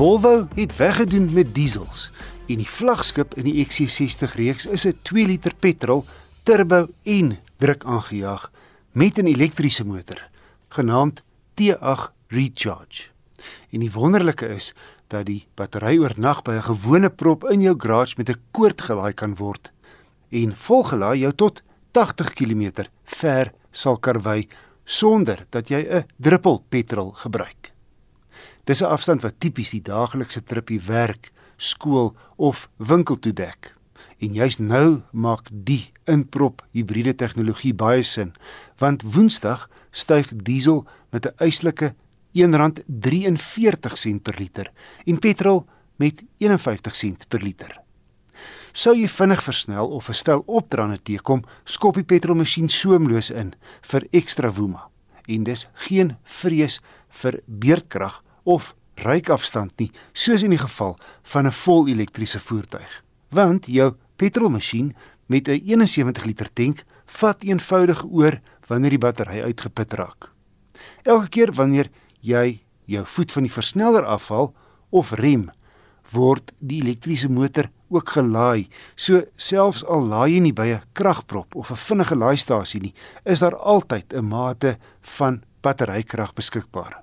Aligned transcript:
Volvo 0.00 0.46
het 0.54 0.76
weggedoen 0.76 1.28
met 1.32 1.54
diesels 1.54 2.06
en 2.48 2.56
die 2.56 2.68
vlaggenskap 2.68 3.34
in 3.36 3.44
die 3.44 3.66
XC60 3.66 4.32
reeks 4.38 4.64
is 4.66 4.86
'n 4.88 4.96
2 5.02 5.26
liter 5.26 5.52
petrol 5.54 6.04
turbo 6.42 6.88
en 7.02 7.36
druk 7.56 7.84
aangejaag 7.84 8.50
met 8.92 9.18
'n 9.18 9.26
elektriese 9.26 9.84
motor 9.84 10.28
genaamd 10.68 11.22
T8 11.54 12.12
Recharge. 12.28 13.02
En 13.70 13.80
die 13.80 13.92
wonderlike 13.92 14.48
is 14.48 14.72
dat 15.06 15.26
die 15.26 15.46
battery 15.54 15.98
oornag 15.98 16.42
by 16.42 16.52
'n 16.52 16.62
gewone 16.72 17.10
prop 17.10 17.44
in 17.50 17.60
jou 17.60 17.74
garage 17.78 18.14
met 18.16 18.28
'n 18.30 18.40
koord 18.50 18.80
gelaai 18.82 19.12
kan 19.12 19.34
word 19.36 19.70
en 20.30 20.56
volgelaai 20.56 21.18
jou 21.18 21.32
tot 21.32 21.62
80 21.90 22.32
km 22.32 22.88
ver 23.04 23.52
sal 23.70 23.98
karwei 23.98 24.48
sonder 24.84 25.46
dat 25.50 25.68
jy 25.68 25.84
'n 25.90 26.06
druppel 26.16 26.64
petrol 26.68 27.10
gebruik. 27.12 27.79
Dis 28.64 28.82
'n 28.82 28.86
afstand 28.86 29.22
wat 29.22 29.40
tipies 29.40 29.70
die 29.70 29.82
daaglikse 29.82 30.42
tripie 30.42 30.80
werk, 30.80 31.32
skool 31.56 32.16
of 32.36 32.68
winkel 32.76 33.18
toe 33.18 33.32
dek. 33.32 33.74
En 34.18 34.32
juis 34.34 34.58
nou 34.58 35.02
maak 35.12 35.48
die 35.50 35.92
inprop 36.04 36.66
hibriede 36.70 37.14
tegnologie 37.14 37.74
baie 37.74 38.02
sin, 38.02 38.32
want 38.78 39.02
Woensdag 39.02 39.68
styg 39.90 40.32
diesel 40.36 40.86
met 41.10 41.26
'n 41.26 41.34
eislike 41.36 41.94
R1.43 42.32 44.20
per 44.22 44.34
liter 44.38 44.72
en 45.06 45.18
petrol 45.18 45.66
met 45.96 46.22
51 46.38 46.96
sent 46.96 47.28
per 47.28 47.42
liter. 47.42 47.80
Sou 48.72 48.94
jy 48.94 49.08
vinnig 49.08 49.42
versnel 49.42 49.88
of 49.88 50.08
'n 50.08 50.14
stel 50.14 50.42
opdraande 50.46 51.02
teekom, 51.02 51.44
skop 51.64 51.94
die 51.94 52.04
petrolmasjien 52.04 52.68
soemloos 52.68 53.30
in 53.30 53.54
vir 53.82 54.06
ekstra 54.10 54.52
woema. 54.52 54.88
En 55.26 55.44
dis 55.44 55.68
geen 55.74 56.16
vrees 56.24 56.80
vir 57.08 57.40
beerdkrag 57.46 58.22
of 58.44 58.74
ryk 58.94 59.30
afstand 59.30 59.72
nie, 59.78 59.90
soos 60.12 60.42
in 60.42 60.50
die 60.50 60.60
geval 60.60 60.96
van 61.22 61.46
'n 61.46 61.52
vol 61.52 61.88
elektriese 61.88 62.40
voertuig. 62.40 63.02
Want 63.30 63.66
jou 63.66 63.94
petrolmasjien 64.16 64.94
met 65.26 65.48
'n 65.48 65.60
71 65.64 66.24
liter 66.24 66.52
tank 66.52 66.84
vat 67.06 67.42
eenvoudig 67.42 68.04
oor 68.04 68.40
wanneer 68.66 68.90
die 68.90 68.98
battery 68.98 69.42
uitgeput 69.42 69.92
raak. 69.92 70.30
Elke 71.02 71.28
keer 71.28 71.52
wanneer 71.52 71.88
jy 72.20 72.60
jou 72.84 73.06
voet 73.06 73.32
van 73.32 73.42
die 73.42 73.52
versneller 73.52 74.04
afhaal 74.04 74.54
of 74.90 75.12
rem, 75.12 75.50
word 76.10 76.52
die 76.58 76.80
elektriese 76.82 77.30
motor 77.30 77.70
ook 77.88 78.08
gelaai. 78.08 78.68
So 78.96 79.24
selfs 79.36 79.84
al 79.84 80.06
laai 80.10 80.34
jy 80.34 80.40
nie 80.40 80.52
by 80.52 80.66
'n 80.66 80.82
kragprop 80.92 81.54
of 81.54 81.70
'n 81.70 81.76
vinnige 81.76 82.16
laastasie 82.16 82.80
nie, 82.80 82.94
is 83.24 83.40
daar 83.40 83.56
altyd 83.56 84.12
'n 84.14 84.24
mate 84.24 84.78
van 85.00 85.42
batterykrag 85.62 86.34
beskikbaar. 86.34 87.02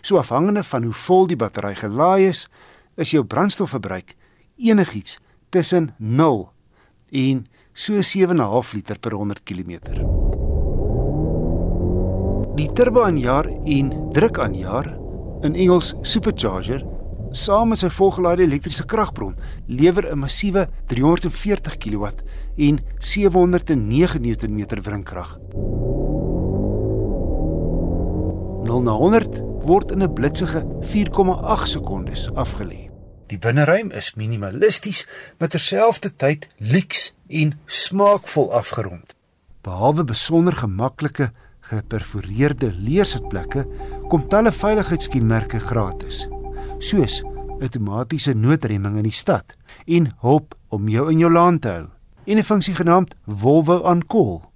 So 0.00 0.18
afhangende 0.18 0.62
van 0.62 0.82
hoe 0.82 0.92
vol 0.92 1.26
die 1.26 1.36
battery 1.36 1.74
gelaai 1.74 2.28
is, 2.28 2.48
is 2.96 3.10
jou 3.10 3.24
brandstofverbruik 3.24 4.14
enigiets 4.56 5.18
tussen 5.50 5.94
0 5.98 6.48
en 7.10 7.46
so 7.72 7.92
7.5 7.92 8.74
liter 8.74 8.98
per 8.98 9.14
100 9.14 9.42
km. 9.44 9.78
Die 12.58 12.72
turbo 12.74 13.04
aanjaer 13.06 13.46
en 13.70 13.92
druk 14.12 14.38
aanjaer 14.42 14.90
in 15.46 15.54
Engels 15.54 15.92
supercharger 16.02 16.82
saam 17.30 17.70
met 17.70 17.78
sy 17.78 17.90
volgelaaide 17.92 18.42
elektriese 18.42 18.86
kragbron 18.88 19.36
lewer 19.66 20.10
'n 20.10 20.18
massiewe 20.18 20.68
340 20.86 21.78
kW 21.78 22.06
en 22.56 22.80
709 22.98 24.20
Nm 24.20 24.82
wrinkrag. 24.82 25.38
0 28.68 28.82
na 28.84 28.92
100 28.92 29.40
word 29.64 29.90
in 29.90 30.02
'n 30.02 30.12
blitsige 30.12 30.60
4,8 30.80 31.68
sekondes 31.68 32.28
afgelê. 32.34 32.90
Die 33.26 33.38
binneruim 33.38 33.90
is 33.90 34.14
minimalisties, 34.14 35.06
maar 35.38 35.48
terselfdertyd 35.48 36.48
lyks 36.56 37.14
en 37.28 37.60
smaakvol 37.66 38.52
afgerond. 38.52 39.14
Behalwe 39.60 40.04
besonder 40.04 40.52
gemaklike 40.52 41.32
geperforeerde 41.60 42.72
leersitplekke 42.76 43.66
kom 44.08 44.28
talle 44.28 44.52
veiligheidskenmerke 44.52 45.58
gratis, 45.58 46.28
soos 46.78 47.22
outomatiese 47.60 48.34
noodremming 48.34 48.96
in 48.96 49.08
die 49.08 49.12
stad 49.12 49.56
en 49.86 50.12
hulp 50.20 50.54
om 50.68 50.88
jou 50.88 51.10
in 51.10 51.18
jou 51.18 51.32
laan 51.32 51.58
te 51.58 51.68
hou 51.68 51.86
en 52.24 52.36
'n 52.36 52.44
funksie 52.44 52.74
genaamd 52.74 53.14
Volvo 53.26 53.76
on 53.78 54.04
call. 54.06 54.47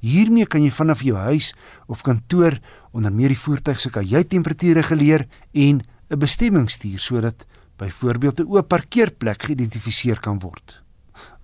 Hiermee 0.00 0.46
kan 0.46 0.62
jy 0.62 0.70
vanaf 0.70 1.02
jou 1.02 1.16
huis 1.16 1.54
of 1.86 2.02
kantoor 2.02 2.58
onder 2.92 3.12
meer 3.12 3.28
die 3.28 3.38
voertuig 3.38 3.80
se 3.80 3.90
kajuittemperatuur 3.90 4.74
reguleer 4.74 5.26
en 5.52 5.82
'n 6.10 6.18
bestemming 6.18 6.70
stuur 6.70 7.00
sodat 7.00 7.46
byvoorbeeld 7.76 8.40
'n 8.40 8.48
oop 8.48 8.68
parkeerplek 8.68 9.42
geïdentifiseer 9.42 10.20
kan 10.20 10.38
word. 10.38 10.82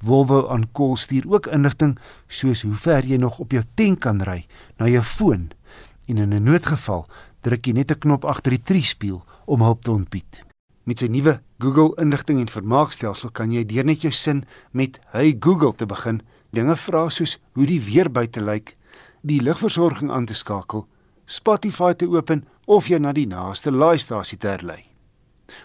Volvo 0.04 0.48
aan 0.48 0.72
kol 0.72 0.96
stuur 0.96 1.24
ook 1.26 1.46
inligting 1.46 1.98
soos 2.26 2.62
hoe 2.62 2.74
ver 2.74 3.04
jy 3.06 3.16
nog 3.16 3.38
op 3.38 3.52
jou 3.52 3.62
tank 3.74 4.00
kan 4.00 4.20
ry 4.20 4.46
na 4.78 4.88
jou 4.88 5.02
foon 5.02 5.50
en 6.06 6.18
in 6.18 6.34
'n 6.34 6.42
noodgeval 6.42 7.06
druk 7.40 7.66
jy 7.66 7.72
net 7.72 7.90
'n 7.90 7.98
knop 7.98 8.24
agter 8.24 8.50
die 8.50 8.62
triespieël 8.62 9.24
om 9.46 9.60
hulp 9.60 9.82
te 9.82 9.90
ontbied. 9.90 10.42
Met 10.84 10.98
sy 10.98 11.06
nuwe 11.06 11.40
Google 11.58 11.94
inligting 12.02 12.40
en 12.40 12.48
vermaakstelsel 12.48 13.30
kan 13.30 13.52
jy 13.52 13.64
deur 13.64 13.84
net 13.84 14.02
jou 14.02 14.12
sin 14.12 14.44
met 14.72 14.98
"Hey 15.12 15.36
Google" 15.38 15.74
te 15.74 15.86
begin 15.86 16.22
dinge 16.52 16.76
vra 16.76 17.08
soos 17.10 17.38
hoe 17.56 17.66
die 17.66 17.80
weer 17.80 18.10
buite 18.12 18.40
lyk, 18.44 18.76
die 19.22 19.40
ligversorging 19.42 20.10
aan 20.12 20.26
te 20.28 20.36
skakel, 20.36 20.86
Spotify 21.26 21.92
te 21.96 22.08
open 22.10 22.44
of 22.66 22.88
jy 22.90 22.98
na 23.00 23.12
die 23.16 23.26
naaste 23.26 23.72
laaistasie 23.72 24.38
te 24.38 24.50
herlei. 24.50 24.82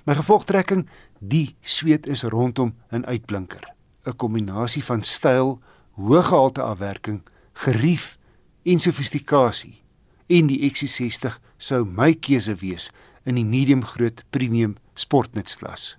My 0.08 0.16
gevolgtrekking, 0.18 0.86
die 1.20 1.56
sweet 1.62 2.08
is 2.08 2.24
rondom 2.24 2.76
'n 2.92 3.06
uitblinker. 3.06 3.64
'n 4.06 4.16
kombinasie 4.16 4.84
van 4.84 5.04
styl, 5.04 5.60
hoë 5.98 6.24
gehalte 6.24 6.62
afwerking, 6.62 7.22
gerief 7.54 8.18
en 8.64 8.80
sofistikasie. 8.80 9.82
En 10.28 10.48
die 10.48 10.72
XC60 10.72 11.40
sou 11.58 11.86
my 11.86 12.14
keuse 12.14 12.56
wees 12.56 12.90
in 13.26 13.36
die 13.36 13.46
medium 13.46 13.84
groot 13.84 14.24
premium 14.30 14.76
sportnutklas. 14.94 15.98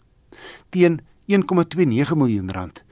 Teen 0.71 1.00
1,29 1.27 2.16
miljoen 2.16 2.50
rand 2.50 2.82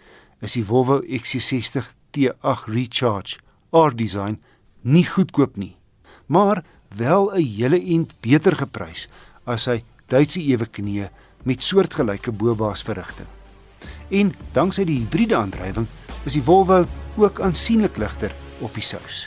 is 0.40 0.52
die 0.52 0.64
Volvo 0.64 1.00
XC60 1.02 1.92
T8 2.12 2.66
Recharge 2.66 3.38
R-design 3.70 4.40
nie 4.82 5.04
goedkoop 5.04 5.56
nie, 5.56 5.76
maar 6.26 6.64
wel 6.96 7.32
'n 7.34 7.42
hele 7.42 7.80
ent 7.80 8.14
beter 8.20 8.56
geprys 8.56 9.08
as 9.44 9.62
sy 9.62 9.82
Duitse 10.06 10.40
eweknie 10.40 11.08
met 11.42 11.62
soortgelyke 11.62 12.32
bobaas 12.32 12.82
verrigting 12.82 13.26
en 14.08 14.32
danksy 14.54 14.86
die 14.86 15.00
hibriede 15.02 15.36
aandrywing 15.36 15.86
is 16.26 16.36
die 16.38 16.44
Volvo 16.44 16.84
ook 17.16 17.40
aansienlik 17.40 17.98
ligter 17.98 18.34
op 18.60 18.74
die 18.74 18.84
sous. 18.84 19.26